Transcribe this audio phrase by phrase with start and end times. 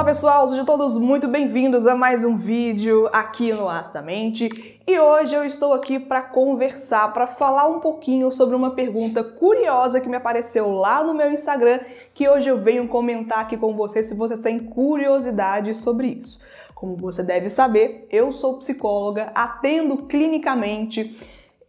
[0.00, 4.80] Olá pessoal, sejam todos muito bem-vindos a mais um vídeo aqui no Astamente.
[4.86, 10.00] E hoje eu estou aqui para conversar, para falar um pouquinho sobre uma pergunta curiosa
[10.00, 11.80] que me apareceu lá no meu Instagram,
[12.14, 16.40] que hoje eu venho comentar aqui com você se você tem curiosidade sobre isso.
[16.74, 21.14] Como você deve saber, eu sou psicóloga, atendo clinicamente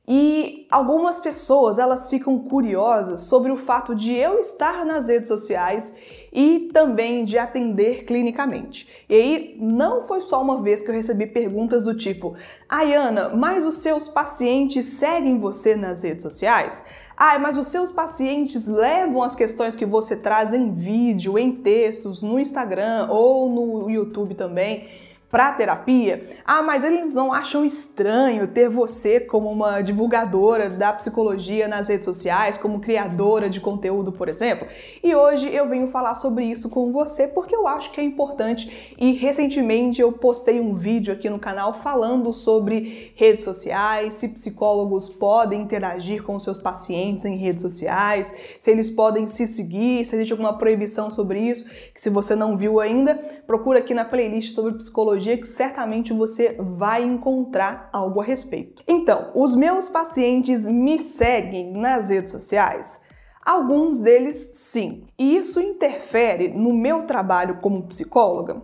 [0.08, 5.96] e algumas pessoas elas ficam curiosas sobre o fato de eu estar nas redes sociais
[6.34, 9.06] e também de atender clinicamente.
[9.08, 12.36] E aí não foi só uma vez que eu recebi perguntas do tipo:
[12.68, 16.84] "Ayana, mas os seus pacientes seguem você nas redes sociais?"
[17.16, 22.24] Ah, mas os seus pacientes levam as questões que você traz em vídeo, em textos,
[22.24, 24.88] no Instagram ou no YouTube também
[25.32, 31.70] para terapia, ah, mas eles não acham estranho ter você como uma divulgadora da psicologia
[31.70, 34.68] nas redes sociais, como criadora de conteúdo, por exemplo.
[35.02, 38.94] E hoje eu venho falar sobre isso com você porque eu acho que é importante
[39.00, 45.08] e recentemente eu postei um vídeo aqui no canal falando sobre redes sociais, se psicólogos
[45.08, 50.34] podem interagir com seus pacientes em redes sociais, se eles podem se seguir, se existe
[50.34, 53.16] alguma proibição sobre isso, que se você não viu ainda,
[53.48, 58.84] procura aqui na playlist sobre psicologia que certamente você vai encontrar algo a respeito.
[58.88, 63.04] Então, os meus pacientes me seguem nas redes sociais?
[63.44, 65.04] Alguns deles sim.
[65.18, 68.62] E isso interfere no meu trabalho como psicóloga?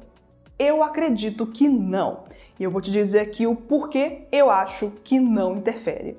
[0.59, 2.23] Eu acredito que não.
[2.59, 6.17] E eu vou te dizer aqui o porquê eu acho que não interfere.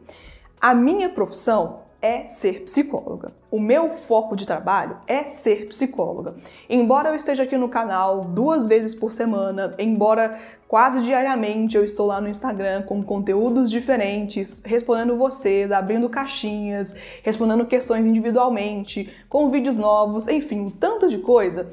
[0.60, 3.32] A minha profissão é ser psicóloga.
[3.50, 6.36] O meu foco de trabalho é ser psicóloga.
[6.68, 10.38] Embora eu esteja aqui no canal duas vezes por semana, embora
[10.68, 17.66] quase diariamente eu estou lá no Instagram com conteúdos diferentes, respondendo vocês, abrindo caixinhas, respondendo
[17.66, 21.70] questões individualmente, com vídeos novos, enfim, um tanto de coisa.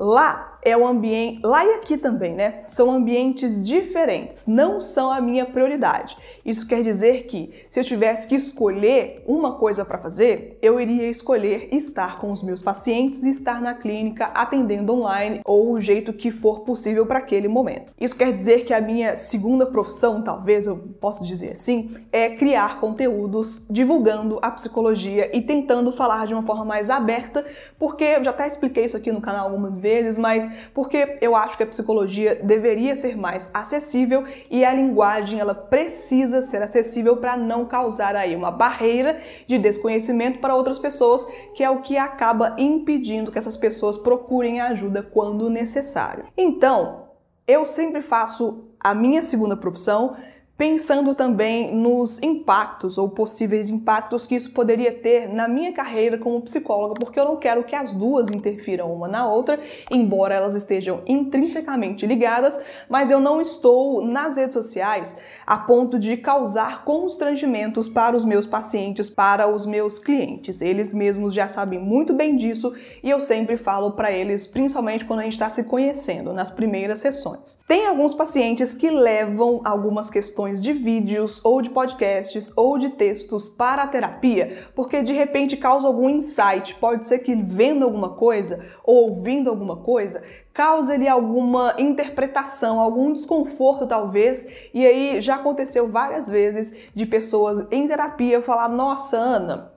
[0.00, 2.60] Lá é o ambiente, lá e aqui também, né?
[2.66, 6.16] São ambientes diferentes, não são a minha prioridade.
[6.44, 11.08] Isso quer dizer que se eu tivesse que escolher uma coisa para fazer, eu iria
[11.08, 16.12] escolher estar com os meus pacientes e estar na clínica atendendo online ou o jeito
[16.12, 17.92] que for possível para aquele momento.
[17.98, 22.80] Isso quer dizer que a minha segunda profissão, talvez eu possa dizer assim, é criar
[22.80, 27.44] conteúdos divulgando a psicologia e tentando falar de uma forma mais aberta,
[27.78, 29.87] porque eu já até expliquei isso aqui no canal algumas vezes,
[30.18, 35.54] mas porque eu acho que a psicologia deveria ser mais acessível e a linguagem ela
[35.54, 39.16] precisa ser acessível para não causar aí uma barreira
[39.46, 44.60] de desconhecimento para outras pessoas, que é o que acaba impedindo que essas pessoas procurem
[44.60, 46.26] ajuda quando necessário.
[46.36, 47.08] Então,
[47.46, 50.16] eu sempre faço a minha segunda profissão
[50.58, 56.42] pensando também nos impactos ou possíveis impactos que isso poderia ter na minha carreira como
[56.42, 61.00] psicóloga, porque eu não quero que as duas interfiram uma na outra, embora elas estejam
[61.06, 68.16] intrinsecamente ligadas, mas eu não estou nas redes sociais a ponto de causar constrangimentos para
[68.16, 70.60] os meus pacientes, para os meus clientes.
[70.60, 75.20] Eles mesmos já sabem muito bem disso e eu sempre falo para eles, principalmente quando
[75.20, 77.60] a gente está se conhecendo nas primeiras sessões.
[77.68, 83.48] Tem alguns pacientes que levam algumas questões de vídeos ou de podcasts ou de textos
[83.48, 86.74] para a terapia, porque de repente causa algum insight.
[86.76, 90.22] Pode ser que vendo alguma coisa ou ouvindo alguma coisa
[90.52, 94.68] cause-lhe alguma interpretação, algum desconforto talvez.
[94.74, 99.72] E aí já aconteceu várias vezes de pessoas em terapia falar: "Nossa, Ana,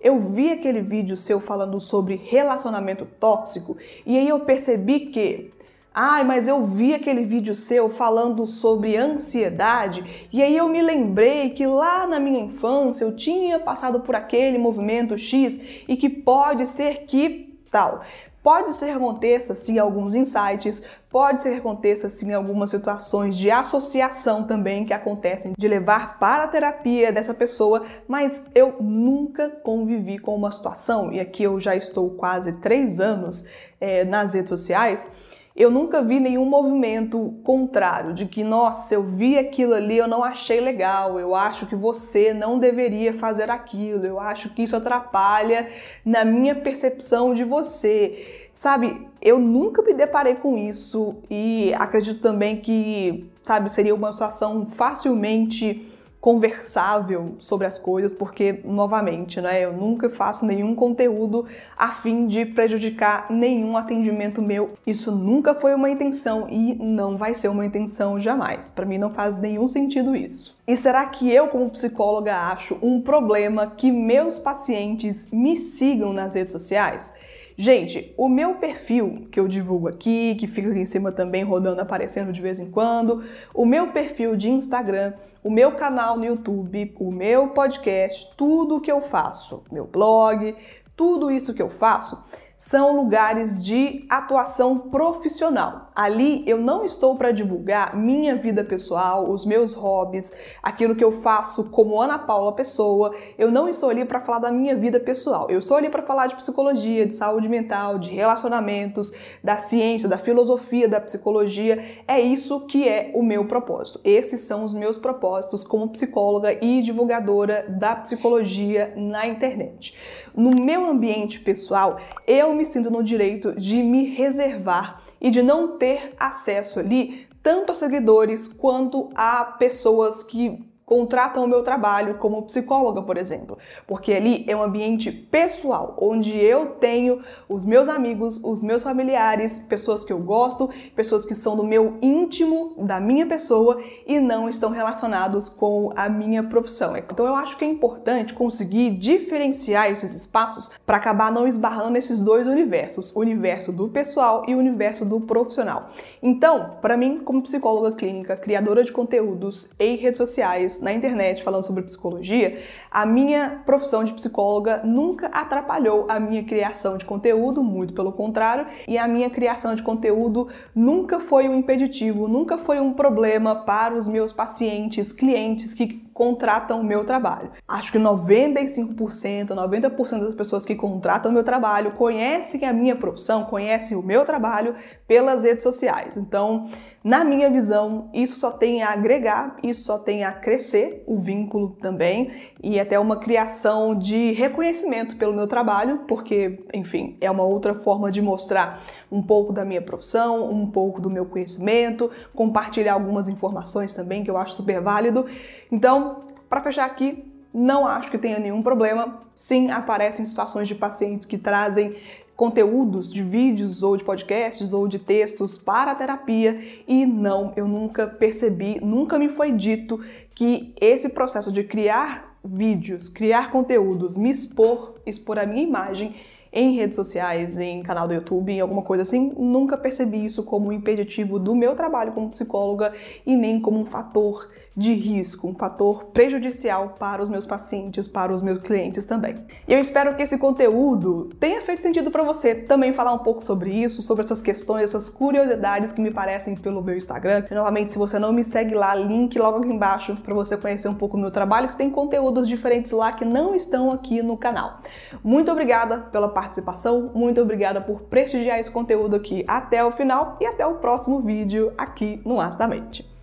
[0.00, 5.50] eu vi aquele vídeo seu falando sobre relacionamento tóxico e aí eu percebi que
[5.98, 11.48] Ai, mas eu vi aquele vídeo seu falando sobre ansiedade e aí eu me lembrei
[11.48, 16.66] que lá na minha infância eu tinha passado por aquele movimento X e que pode
[16.66, 18.00] ser que tal.
[18.42, 23.50] Pode ser que aconteça sim alguns insights, pode ser que aconteça sim algumas situações de
[23.50, 30.18] associação também que acontecem de levar para a terapia dessa pessoa, mas eu nunca convivi
[30.18, 33.46] com uma situação, e aqui eu já estou quase três anos
[33.80, 35.10] é, nas redes sociais
[35.56, 40.22] eu nunca vi nenhum movimento contrário, de que, nossa, eu vi aquilo ali, eu não
[40.22, 45.66] achei legal, eu acho que você não deveria fazer aquilo, eu acho que isso atrapalha
[46.04, 48.48] na minha percepção de você.
[48.52, 54.66] Sabe, eu nunca me deparei com isso e acredito também que, sabe, seria uma situação
[54.66, 55.90] facilmente
[56.26, 61.46] conversável sobre as coisas, porque, novamente, né, eu nunca faço nenhum conteúdo
[61.78, 64.72] a fim de prejudicar nenhum atendimento meu.
[64.84, 68.72] Isso nunca foi uma intenção e não vai ser uma intenção jamais.
[68.72, 70.58] Para mim não faz nenhum sentido isso.
[70.66, 76.34] E será que eu, como psicóloga, acho um problema que meus pacientes me sigam nas
[76.34, 77.14] redes sociais?
[77.58, 81.80] Gente, o meu perfil que eu divulgo aqui, que fica aqui em cima também rodando,
[81.80, 83.24] aparecendo de vez em quando,
[83.54, 88.92] o meu perfil de Instagram, o meu canal no YouTube, o meu podcast, tudo que
[88.92, 90.54] eu faço, meu blog,
[90.94, 92.22] tudo isso que eu faço
[92.56, 95.90] são lugares de atuação profissional.
[95.94, 100.32] Ali eu não estou para divulgar minha vida pessoal, os meus hobbies,
[100.62, 103.14] aquilo que eu faço como Ana Paula Pessoa.
[103.38, 105.46] Eu não estou ali para falar da minha vida pessoal.
[105.50, 109.12] Eu estou ali para falar de psicologia, de saúde mental, de relacionamentos,
[109.42, 111.82] da ciência, da filosofia, da psicologia.
[112.06, 114.00] É isso que é o meu propósito.
[114.04, 119.94] Esses são os meus propósitos como psicóloga e divulgadora da psicologia na internet.
[120.34, 125.42] No meu ambiente pessoal, eu eu me sinto no direito de me reservar e de
[125.42, 132.14] não ter acesso ali tanto a seguidores quanto a pessoas que contratam o meu trabalho
[132.14, 137.88] como psicóloga, por exemplo, porque ali é um ambiente pessoal, onde eu tenho os meus
[137.88, 143.00] amigos, os meus familiares, pessoas que eu gosto, pessoas que são do meu íntimo, da
[143.00, 146.96] minha pessoa e não estão relacionados com a minha profissão.
[146.96, 152.20] Então eu acho que é importante conseguir diferenciar esses espaços para acabar não esbarrando nesses
[152.20, 155.88] dois universos, o universo do pessoal e o universo do profissional.
[156.22, 161.64] Então, para mim, como psicóloga clínica, criadora de conteúdos em redes sociais, na internet falando
[161.64, 162.58] sobre psicologia,
[162.90, 168.66] a minha profissão de psicóloga nunca atrapalhou a minha criação de conteúdo, muito pelo contrário,
[168.86, 173.94] e a minha criação de conteúdo nunca foi um impeditivo, nunca foi um problema para
[173.94, 177.50] os meus pacientes, clientes que contratam o meu trabalho.
[177.68, 183.44] Acho que 95%, 90% das pessoas que contratam o meu trabalho conhecem a minha profissão,
[183.44, 184.74] conhecem o meu trabalho
[185.06, 186.16] pelas redes sociais.
[186.16, 186.68] Então,
[187.04, 191.76] na minha visão, isso só tem a agregar, isso só tem a crescer o vínculo
[191.82, 197.74] também e até uma criação de reconhecimento pelo meu trabalho, porque, enfim, é uma outra
[197.74, 203.28] forma de mostrar um pouco da minha profissão, um pouco do meu conhecimento, compartilhar algumas
[203.28, 205.26] informações também que eu acho super válido.
[205.70, 206.05] Então,
[206.48, 209.18] para fechar aqui, não acho que tenha nenhum problema.
[209.34, 211.94] Sim, aparecem situações de pacientes que trazem
[212.36, 217.66] conteúdos de vídeos ou de podcasts ou de textos para a terapia e não, eu
[217.66, 219.98] nunca percebi, nunca me foi dito
[220.34, 226.14] que esse processo de criar vídeos, criar conteúdos, me expor, expor a minha imagem
[226.52, 230.68] em redes sociais, em canal do YouTube, em alguma coisa assim, nunca percebi isso como
[230.68, 232.92] um impeditivo do meu trabalho como psicóloga
[233.26, 238.32] e nem como um fator de risco, um fator prejudicial para os meus pacientes, para
[238.32, 239.36] os meus clientes também.
[239.66, 243.42] E eu espero que esse conteúdo tenha feito sentido para você também falar um pouco
[243.42, 247.44] sobre isso, sobre essas questões, essas curiosidades que me parecem pelo meu Instagram.
[247.50, 250.88] E, novamente, se você não me segue lá, link logo aqui embaixo para você conhecer
[250.88, 254.36] um pouco do meu trabalho, que tem conteúdos diferentes lá que não estão aqui no
[254.36, 254.80] canal.
[255.24, 260.46] Muito obrigada pela participação muito obrigada por prestigiar esse conteúdo aqui até o final e
[260.46, 263.15] até o próximo vídeo aqui no Astamente.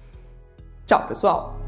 [0.85, 1.62] Tchau, pessoal!